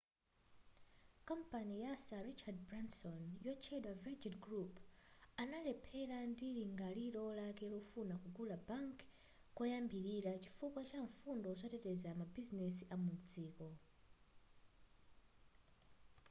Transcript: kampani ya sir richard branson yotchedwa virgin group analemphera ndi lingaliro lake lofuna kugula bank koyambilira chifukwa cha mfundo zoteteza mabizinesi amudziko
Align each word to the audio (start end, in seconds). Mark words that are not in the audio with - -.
kampani 1.25 1.81
ya 1.83 1.97
sir 1.97 2.23
richard 2.25 2.55
branson 2.67 3.37
yotchedwa 3.45 3.93
virgin 4.05 4.35
group 4.45 4.73
analemphera 5.43 6.17
ndi 6.31 6.47
lingaliro 6.57 7.25
lake 7.39 7.65
lofuna 7.73 8.15
kugula 8.23 8.57
bank 8.69 8.95
koyambilira 9.57 10.33
chifukwa 10.43 10.81
cha 10.89 10.99
mfundo 11.07 11.47
zoteteza 11.59 12.09
mabizinesi 12.19 12.83
amudziko 12.95 13.65